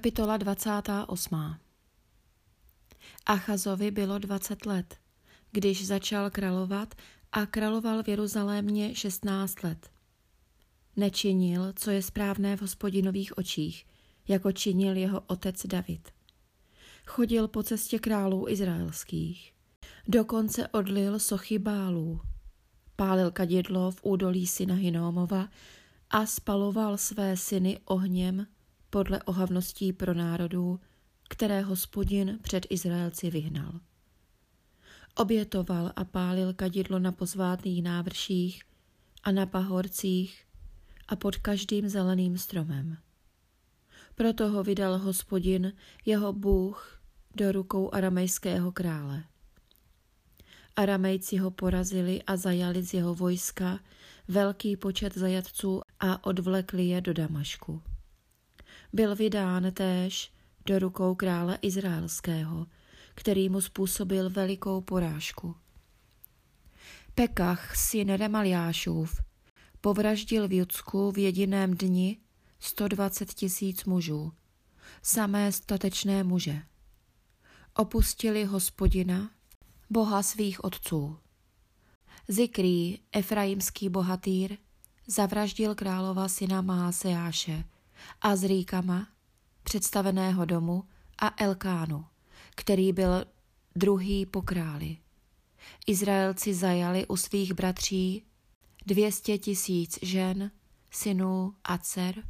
Kapitola 0.00 0.36
28. 0.36 1.54
Achazovi 3.26 3.90
bylo 3.90 4.18
20 4.18 4.66
let, 4.66 4.96
když 5.50 5.86
začal 5.86 6.30
královat 6.30 6.94
a 7.32 7.46
královal 7.46 8.02
v 8.02 8.08
Jeruzalémě 8.08 8.94
16 8.94 9.62
let. 9.62 9.90
Nečinil, 10.96 11.72
co 11.76 11.90
je 11.90 12.02
správné 12.02 12.56
v 12.56 12.60
hospodinových 12.60 13.38
očích, 13.38 13.86
jako 14.28 14.52
činil 14.52 14.96
jeho 14.96 15.20
otec 15.26 15.66
David. 15.66 16.08
Chodil 17.06 17.48
po 17.48 17.62
cestě 17.62 17.98
králů 17.98 18.48
izraelských. 18.48 19.52
Dokonce 20.08 20.68
odlil 20.68 21.18
sochy 21.18 21.58
bálů. 21.58 22.20
Pálil 22.96 23.30
kadidlo 23.30 23.90
v 23.90 24.00
údolí 24.02 24.46
syna 24.46 24.74
Hinómova 24.74 25.48
a 26.10 26.26
spaloval 26.26 26.98
své 26.98 27.36
syny 27.36 27.78
ohněm 27.84 28.46
podle 28.90 29.22
ohavností 29.22 29.92
pro 29.92 30.14
národů, 30.14 30.80
které 31.28 31.60
hospodin 31.60 32.38
před 32.42 32.66
Izraelci 32.70 33.30
vyhnal. 33.30 33.80
Obětoval 35.14 35.92
a 35.96 36.04
pálil 36.04 36.54
kadidlo 36.54 36.98
na 36.98 37.12
pozvátných 37.12 37.82
návrších 37.82 38.62
a 39.22 39.30
na 39.30 39.46
pahorcích 39.46 40.46
a 41.08 41.16
pod 41.16 41.36
každým 41.36 41.88
zeleným 41.88 42.38
stromem. 42.38 42.96
Proto 44.14 44.48
ho 44.48 44.62
vydal 44.62 44.98
hospodin, 44.98 45.72
jeho 46.06 46.32
Bůh, 46.32 47.00
do 47.36 47.52
rukou 47.52 47.94
aramejského 47.94 48.72
krále. 48.72 49.24
Aramejci 50.76 51.36
ho 51.36 51.50
porazili 51.50 52.22
a 52.22 52.36
zajali 52.36 52.82
z 52.82 52.94
jeho 52.94 53.14
vojska 53.14 53.80
velký 54.28 54.76
počet 54.76 55.14
zajatců 55.14 55.82
a 56.00 56.24
odvlekli 56.26 56.86
je 56.86 57.00
do 57.00 57.12
Damašku. 57.14 57.82
Byl 58.92 59.16
vydán 59.16 59.72
též 59.72 60.32
do 60.66 60.78
rukou 60.78 61.14
krále 61.14 61.58
izraelského, 61.62 62.66
který 63.14 63.48
mu 63.48 63.60
způsobil 63.60 64.30
velikou 64.30 64.80
porážku. 64.80 65.56
Pekach, 67.14 67.76
syn 67.76 68.14
Remaliášův, 68.14 69.20
povraždil 69.80 70.48
v 70.48 70.52
Judsku 70.52 71.12
v 71.12 71.18
jediném 71.18 71.74
dni 71.74 72.18
120 72.58 73.34
tisíc 73.34 73.84
mužů, 73.84 74.32
samé 75.02 75.52
statečné 75.52 76.24
muže. 76.24 76.62
Opustili 77.76 78.44
hospodina, 78.44 79.30
boha 79.90 80.22
svých 80.22 80.64
otců. 80.64 81.18
Zikrý, 82.28 82.98
efraimský 83.12 83.88
bohatýr, 83.88 84.56
zavraždil 85.06 85.74
králova 85.74 86.28
syna 86.28 86.62
Maaseáše 86.62 87.64
a 88.20 88.36
Zríkama, 88.36 89.08
představeného 89.62 90.44
domu, 90.44 90.84
a 91.18 91.44
Elkánu, 91.44 92.06
který 92.54 92.92
byl 92.92 93.24
druhý 93.76 94.26
po 94.26 94.42
králi. 94.42 94.96
Izraelci 95.86 96.54
zajali 96.54 97.06
u 97.06 97.16
svých 97.16 97.52
bratří 97.52 98.24
dvěstě 98.86 99.38
tisíc 99.38 99.98
žen, 100.02 100.50
synů 100.90 101.54
a 101.64 101.78
dcer 101.78 102.24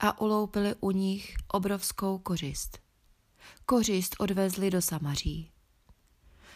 a 0.00 0.20
uloupili 0.20 0.74
u 0.80 0.90
nich 0.90 1.36
obrovskou 1.48 2.18
kořist. 2.18 2.78
Kořist 3.66 4.16
odvezli 4.18 4.70
do 4.70 4.82
Samaří. 4.82 5.50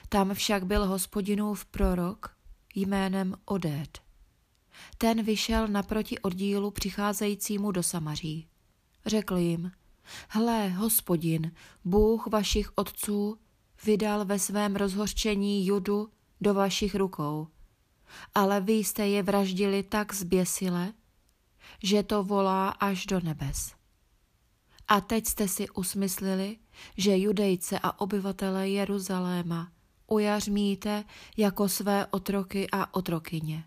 Tam 0.08 0.34
však 0.34 0.66
byl 0.66 0.86
hospodinův 0.86 1.64
prorok 1.64 2.36
jménem 2.74 3.34
Odéd. 3.44 3.98
Ten 4.98 5.22
vyšel 5.22 5.68
naproti 5.68 6.18
oddílu 6.18 6.70
přicházejícímu 6.70 7.70
do 7.70 7.82
Samaří. 7.82 8.48
Řekl 9.06 9.36
jim, 9.36 9.72
hle, 10.28 10.68
hospodin, 10.68 11.52
Bůh 11.84 12.26
vašich 12.26 12.70
otců, 12.74 13.38
vydal 13.84 14.24
ve 14.24 14.38
svém 14.38 14.76
rozhořčení 14.76 15.66
judu 15.66 16.10
do 16.40 16.54
vašich 16.54 16.94
rukou. 16.94 17.48
Ale 18.34 18.60
vy 18.60 18.72
jste 18.72 19.08
je 19.08 19.22
vraždili 19.22 19.82
tak 19.82 20.14
zběsile, 20.14 20.92
že 21.82 22.02
to 22.02 22.24
volá 22.24 22.68
až 22.68 23.06
do 23.06 23.20
nebes. 23.20 23.74
A 24.88 25.00
teď 25.00 25.26
jste 25.26 25.48
si 25.48 25.70
usmyslili, 25.70 26.56
že 26.96 27.18
judejce 27.18 27.78
a 27.82 28.00
obyvatele 28.00 28.68
Jeruzaléma 28.68 29.72
ujařmíte 30.06 31.04
jako 31.36 31.68
své 31.68 32.06
otroky 32.06 32.70
a 32.72 32.94
otrokyně. 32.94 33.64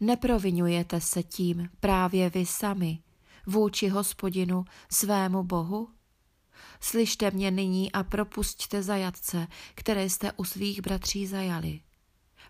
Neprovinujete 0.00 1.00
se 1.00 1.22
tím 1.22 1.70
právě 1.80 2.30
vy 2.30 2.46
sami 2.46 2.98
vůči 3.46 3.88
hospodinu 3.88 4.64
svému 4.90 5.42
bohu? 5.42 5.88
Slyšte 6.80 7.30
mě 7.30 7.50
nyní 7.50 7.92
a 7.92 8.02
propusťte 8.02 8.82
zajatce, 8.82 9.46
které 9.74 10.10
jste 10.10 10.32
u 10.32 10.44
svých 10.44 10.80
bratří 10.82 11.26
zajali. 11.26 11.80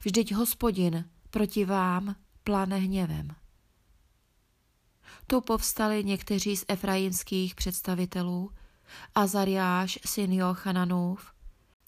Vždyť 0.01 0.35
hospodin 0.35 1.05
proti 1.31 1.65
vám 1.65 2.17
plane 2.45 2.79
hněvem. 2.79 3.29
Tu 5.27 5.41
povstali 5.41 6.05
někteří 6.05 6.57
z 6.57 6.65
efraimských 6.69 7.55
představitelů, 7.55 8.51
Azariáš, 9.15 9.99
syn 10.07 10.33
Jochananův, 10.33 11.33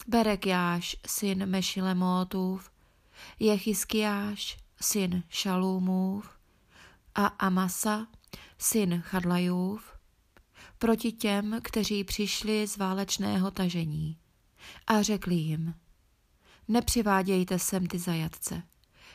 Berekjáš, 0.07 0.95
syn 1.07 1.45
Mešilemótův, 1.45 2.71
Jechiskiáš, 3.39 4.57
syn 4.81 5.23
Šalumův 5.29 6.29
a 7.15 7.25
Amasa, 7.25 8.07
syn 8.57 9.01
Chadlajův, 9.01 9.97
proti 10.77 11.11
těm, 11.11 11.59
kteří 11.63 12.03
přišli 12.03 12.67
z 12.67 12.77
válečného 12.77 13.51
tažení. 13.51 14.17
A 14.87 15.01
řekli 15.01 15.35
jim, 15.35 15.73
nepřivádějte 16.67 17.59
sem 17.59 17.87
ty 17.87 17.99
zajatce. 17.99 18.63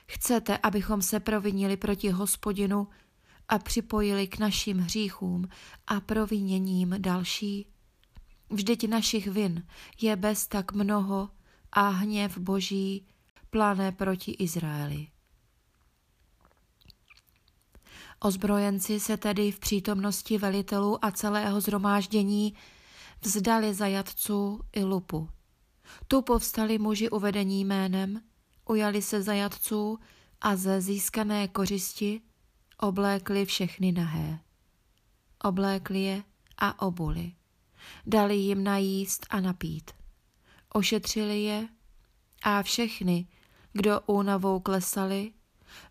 Chcete, 0.06 0.58
abychom 0.58 1.02
se 1.02 1.20
provinili 1.20 1.76
proti 1.76 2.10
hospodinu 2.10 2.88
a 3.48 3.58
připojili 3.58 4.26
k 4.26 4.38
našim 4.38 4.78
hříchům 4.78 5.48
a 5.86 6.00
proviněním 6.00 6.94
další? 6.98 7.66
Vždyť 8.50 8.88
našich 8.88 9.26
vin 9.26 9.66
je 10.00 10.16
bez 10.16 10.46
tak 10.46 10.72
mnoho 10.72 11.30
a 11.72 11.88
hněv 11.88 12.38
boží 12.38 13.06
pláne 13.50 13.92
proti 13.92 14.30
Izraeli. 14.32 15.06
Ozbrojenci 18.25 19.00
se 19.00 19.16
tedy 19.16 19.53
v 19.53 19.59
přítomnosti 19.59 20.38
velitelů 20.38 21.05
a 21.05 21.10
celého 21.10 21.60
zhromáždění 21.60 22.55
vzdali 23.21 23.75
zajatců 23.75 24.60
i 24.72 24.84
lupu. 24.84 25.28
Tu 26.09 26.22
povstali 26.22 26.78
muži 26.78 27.10
uvedení 27.10 27.65
jménem, 27.65 28.21
ujali 28.69 29.03
se 29.03 29.22
zajatců 29.22 29.99
a 30.41 30.56
ze 30.56 30.81
získané 30.81 31.49
kořisti 31.49 32.21
oblékli 32.78 33.44
všechny 33.44 33.93
nahé. 33.93 34.39
Oblékli 35.44 36.03
je 36.03 36.22
a 36.59 36.83
obuli. 36.83 37.33
Dali 38.06 38.37
jim 38.37 38.65
najíst 38.65 39.27
a 39.31 39.41
napít. 39.41 39.91
Ošetřili 40.69 41.43
je 41.43 41.69
a 42.43 42.62
všechny, 42.62 43.28
kdo 43.72 44.00
únavou 44.06 44.60
klesali, 44.60 45.33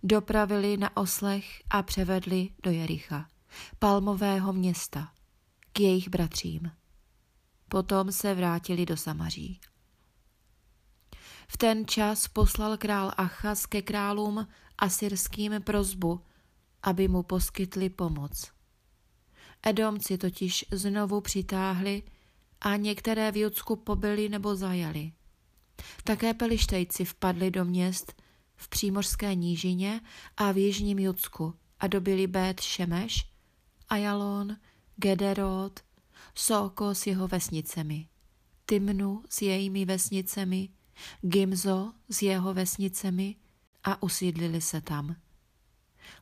dopravili 0.03 0.77
na 0.77 0.97
oslech 0.97 1.63
a 1.69 1.83
převedli 1.83 2.49
do 2.63 2.71
Jericha, 2.71 3.27
palmového 3.79 4.53
města, 4.53 5.11
k 5.73 5.79
jejich 5.79 6.09
bratřím. 6.09 6.71
Potom 7.69 8.11
se 8.11 8.35
vrátili 8.35 8.85
do 8.85 8.97
Samaří. 8.97 9.59
V 11.47 11.57
ten 11.57 11.87
čas 11.87 12.27
poslal 12.27 12.77
král 12.77 13.11
Achaz 13.17 13.65
ke 13.65 13.81
králům 13.81 14.47
asyrským 14.77 15.61
prozbu, 15.63 16.21
aby 16.83 17.07
mu 17.07 17.23
poskytli 17.23 17.89
pomoc. 17.89 18.51
Edomci 19.63 20.17
totiž 20.17 20.65
znovu 20.71 21.21
přitáhli 21.21 22.03
a 22.61 22.75
některé 22.75 23.31
v 23.31 23.37
Judsku 23.37 23.75
pobili 23.75 24.29
nebo 24.29 24.55
zajali. 24.55 25.11
Také 26.03 26.33
pelištejci 26.33 27.05
vpadli 27.05 27.51
do 27.51 27.65
měst 27.65 28.21
v 28.61 28.67
přímořské 28.67 29.35
nížině 29.35 30.01
a 30.37 30.51
v 30.51 30.57
jižním 30.57 30.99
Judsku 30.99 31.53
a 31.79 31.87
dobili 31.87 32.27
Bet 32.27 32.61
Šemeš, 32.61 33.31
Ajalon, 33.89 34.57
Gederot, 34.95 35.79
Soko 36.35 36.95
s 36.95 37.07
jeho 37.07 37.27
vesnicemi, 37.27 38.07
Timnu 38.65 39.23
s 39.29 39.41
jejími 39.41 39.85
vesnicemi, 39.85 40.69
Gimzo 41.21 41.93
s 42.09 42.21
jeho 42.21 42.53
vesnicemi 42.53 43.35
a 43.83 44.03
usídlili 44.03 44.61
se 44.61 44.81
tam. 44.81 45.15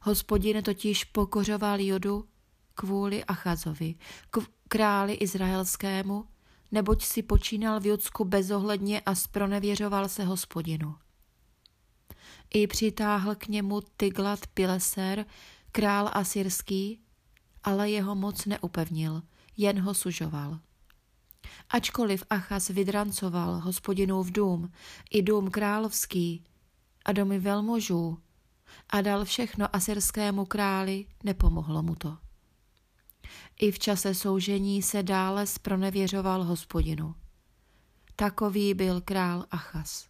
Hospodin 0.02 0.64
totiž 0.64 1.04
pokořoval 1.04 1.82
Judu 1.82 2.28
kvůli 2.76 3.26
Achazovi, 3.26 3.96
k 4.30 4.40
králi 4.68 5.14
izraelskému, 5.14 6.26
neboť 6.72 7.06
si 7.06 7.24
počínal 7.24 7.80
v 7.80 7.86
Judsku 7.86 8.26
bezohledně 8.26 9.02
a 9.02 9.16
spronevěřoval 9.16 10.10
se 10.10 10.24
hospodinu. 10.24 10.96
I 12.54 12.68
přitáhl 12.68 13.36
k 13.36 13.48
němu 13.48 13.82
Tyglat 13.98 14.48
Pileser, 14.48 15.26
král 15.72 16.10
asyrský, 16.14 17.00
ale 17.64 17.90
jeho 17.90 18.16
moc 18.16 18.46
neupevnil, 18.46 19.22
jen 19.58 19.80
ho 19.80 19.94
sužoval. 19.94 20.60
Ačkoliv 21.70 22.24
Achas 22.30 22.68
vydrancoval 22.68 23.60
hospodinův 23.60 24.32
dům 24.32 24.72
i 25.12 25.22
dům 25.22 25.52
královský 25.52 26.44
a 27.06 27.12
domy 27.12 27.40
velmožů 27.40 28.18
a 28.90 29.02
dal 29.02 29.26
všechno 29.26 29.76
asyrskému 29.76 30.46
králi, 30.46 31.06
nepomohlo 31.24 31.84
mu 31.84 31.96
to. 31.96 32.18
I 33.60 33.72
v 33.72 33.80
čase 33.80 34.16
soužení 34.16 34.82
se 34.82 35.04
dále 35.04 35.48
spronevěřoval 35.48 36.44
hospodinu. 36.44 37.16
Takový 38.16 38.74
byl 38.74 39.02
král 39.02 39.46
Achas. 39.52 40.09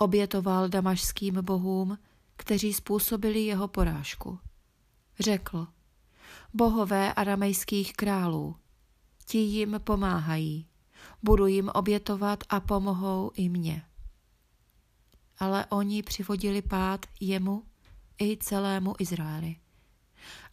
Obětoval 0.00 0.68
damašským 0.68 1.34
bohům, 1.42 1.98
kteří 2.36 2.72
způsobili 2.72 3.40
jeho 3.40 3.68
porážku. 3.68 4.38
Řekl, 5.18 5.66
bohové 6.54 7.14
aramejských 7.14 7.92
králů, 7.92 8.56
ti 9.26 9.38
jim 9.38 9.80
pomáhají, 9.84 10.66
budu 11.22 11.46
jim 11.46 11.68
obětovat 11.74 12.44
a 12.48 12.60
pomohou 12.60 13.30
i 13.34 13.48
mně. 13.48 13.82
Ale 15.38 15.66
oni 15.66 16.02
přivodili 16.02 16.62
pád 16.62 17.06
jemu 17.20 17.64
i 18.22 18.36
celému 18.36 18.94
Izraeli. 18.98 19.56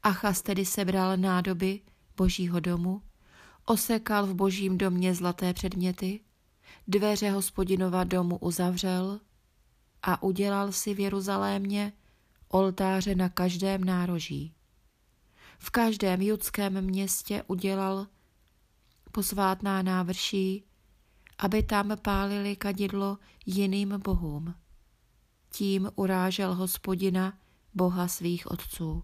Achas 0.03 0.41
tedy 0.41 0.65
sebral 0.65 1.17
nádoby 1.17 1.81
božího 2.17 2.59
domu, 2.59 3.01
osekal 3.65 4.25
v 4.25 4.33
božím 4.33 4.77
domě 4.77 5.15
zlaté 5.15 5.53
předměty, 5.53 6.19
dveře 6.87 7.31
hospodinova 7.31 8.03
domu 8.03 8.37
uzavřel 8.37 9.19
a 10.03 10.23
udělal 10.23 10.71
si 10.71 10.93
v 10.93 10.99
Jeruzalémě 10.99 11.93
oltáře 12.49 13.15
na 13.15 13.29
každém 13.29 13.83
nároží. 13.83 14.53
V 15.59 15.69
každém 15.69 16.21
judském 16.21 16.81
městě 16.81 17.43
udělal 17.47 18.07
posvátná 19.11 19.81
návrší, 19.81 20.63
aby 21.37 21.63
tam 21.63 21.97
pálili 22.01 22.55
kadidlo 22.55 23.17
jiným 23.45 23.93
bohům. 24.03 24.55
Tím 25.51 25.89
urážel 25.95 26.55
hospodina, 26.55 27.37
boha 27.73 28.07
svých 28.07 28.51
otců. 28.51 29.03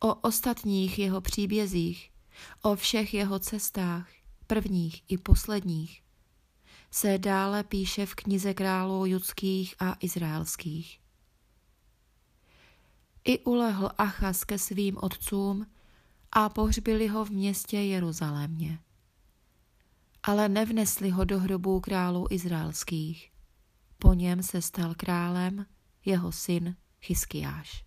O 0.00 0.14
ostatních 0.14 0.98
jeho 0.98 1.20
příbězích, 1.20 2.10
o 2.62 2.76
všech 2.76 3.14
jeho 3.14 3.38
cestách, 3.38 4.08
prvních 4.46 5.02
i 5.08 5.18
posledních, 5.18 6.03
se 6.94 7.18
dále 7.18 7.64
píše 7.64 8.06
v 8.06 8.14
knize 8.14 8.54
králů 8.54 9.06
judských 9.06 9.74
a 9.78 9.96
izraelských. 10.00 11.00
I 13.24 13.38
ulehl 13.38 13.90
Achas 13.98 14.44
ke 14.44 14.58
svým 14.58 14.96
otcům 15.00 15.66
a 16.32 16.48
pohřbili 16.48 17.08
ho 17.08 17.24
v 17.24 17.30
městě 17.30 17.76
Jeruzalémě. 17.76 18.78
Ale 20.22 20.48
nevnesli 20.48 21.10
ho 21.10 21.24
do 21.24 21.38
hrobů 21.38 21.80
králů 21.80 22.26
izraelských. 22.30 23.32
Po 23.98 24.14
něm 24.14 24.42
se 24.42 24.62
stal 24.62 24.94
králem 24.96 25.66
jeho 26.04 26.32
syn 26.32 26.76
Chyskiáš. 27.00 27.84